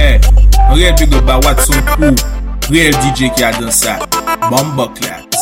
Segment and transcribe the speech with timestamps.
[0.00, 0.20] eh,
[0.74, 2.14] real big up ba Watson Pou,
[2.70, 3.98] real DJ ki a dansa,
[4.48, 5.40] Bomba Claps.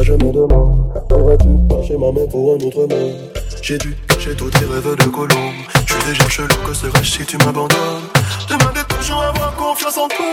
[0.00, 0.92] Je me demande.
[1.10, 3.14] Aurais-tu penché ma main pour un autre monde?
[3.60, 5.54] J'ai dû cacher tous tes rêves de colombe.
[5.86, 8.08] Je suis déjà chelou, que serais-je si tu m'abandonnes?
[8.48, 10.24] Demandez toujours à avoir confiance en toi.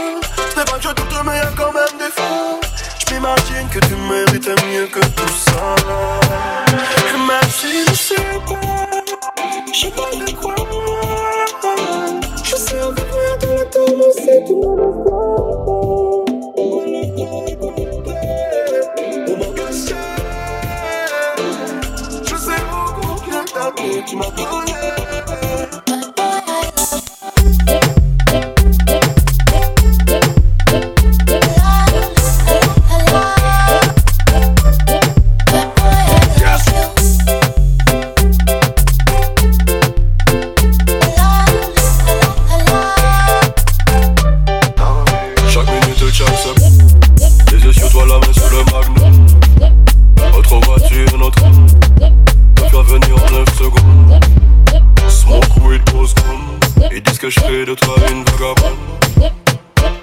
[0.51, 2.59] Ce n'est pas que je doute, mais y'a quand même des fois.
[2.99, 5.75] Je m'imagine que tu mérites mieux que tout ça.
[7.27, 8.15] Même si je sais
[8.45, 8.59] pas
[9.73, 10.55] Je pas de quoi
[12.43, 15.74] Je sais avec rien dans le temps, c'est tout mon espoir
[23.85, 24.84] shit, you know.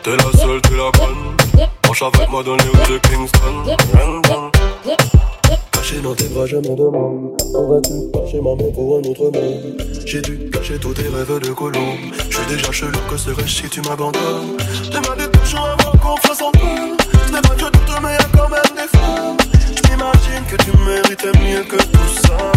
[0.03, 1.69] T'es la seule, t'es la bonne.
[1.87, 3.77] Marche avec moi dans les rues de Kingston.
[5.71, 7.41] Caché dans tes bras, je m'en demande.
[7.55, 11.53] Aurais-tu caché ma main pour un autre monde J'ai dû cacher tous tes rêves de
[11.53, 12.01] colombe.
[12.29, 14.57] Je suis déjà chelou, que serais-je si tu m'abandonnes?
[14.91, 16.69] J'aimerais toujours avoir confiance en toi.
[17.29, 19.37] Ce n'est pas que doute, mais y'a quand même des fois.
[19.77, 22.52] J'm'imagine que tu méritais mieux que tout ça.